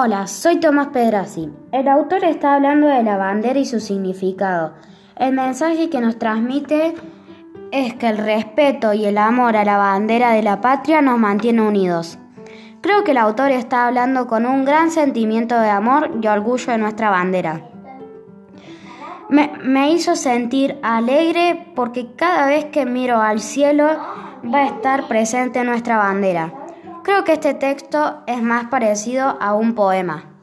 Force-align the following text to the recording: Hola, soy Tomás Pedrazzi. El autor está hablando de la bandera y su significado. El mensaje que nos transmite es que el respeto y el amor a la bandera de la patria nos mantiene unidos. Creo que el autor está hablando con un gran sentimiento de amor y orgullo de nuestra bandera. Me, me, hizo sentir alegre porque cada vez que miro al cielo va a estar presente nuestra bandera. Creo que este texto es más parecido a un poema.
Hola, 0.00 0.28
soy 0.28 0.60
Tomás 0.60 0.86
Pedrazzi. 0.92 1.50
El 1.72 1.88
autor 1.88 2.22
está 2.22 2.54
hablando 2.54 2.86
de 2.86 3.02
la 3.02 3.16
bandera 3.16 3.58
y 3.58 3.64
su 3.64 3.80
significado. 3.80 4.74
El 5.16 5.32
mensaje 5.32 5.90
que 5.90 6.00
nos 6.00 6.20
transmite 6.20 6.94
es 7.72 7.94
que 7.94 8.08
el 8.08 8.18
respeto 8.18 8.92
y 8.92 9.06
el 9.06 9.18
amor 9.18 9.56
a 9.56 9.64
la 9.64 9.76
bandera 9.76 10.30
de 10.30 10.44
la 10.44 10.60
patria 10.60 11.02
nos 11.02 11.18
mantiene 11.18 11.62
unidos. 11.62 12.16
Creo 12.80 13.02
que 13.02 13.10
el 13.10 13.16
autor 13.16 13.50
está 13.50 13.88
hablando 13.88 14.28
con 14.28 14.46
un 14.46 14.64
gran 14.64 14.92
sentimiento 14.92 15.58
de 15.58 15.70
amor 15.70 16.12
y 16.22 16.28
orgullo 16.28 16.70
de 16.70 16.78
nuestra 16.78 17.10
bandera. 17.10 17.68
Me, 19.28 19.50
me, 19.64 19.90
hizo 19.90 20.14
sentir 20.14 20.78
alegre 20.80 21.72
porque 21.74 22.14
cada 22.14 22.46
vez 22.46 22.66
que 22.66 22.86
miro 22.86 23.20
al 23.20 23.40
cielo 23.40 23.88
va 24.44 24.58
a 24.58 24.66
estar 24.66 25.08
presente 25.08 25.64
nuestra 25.64 25.96
bandera. 25.98 26.67
Creo 27.08 27.24
que 27.24 27.32
este 27.32 27.54
texto 27.54 28.22
es 28.26 28.42
más 28.42 28.66
parecido 28.66 29.38
a 29.40 29.54
un 29.54 29.74
poema. 29.74 30.37